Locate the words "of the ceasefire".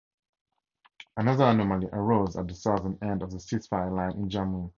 3.21-3.95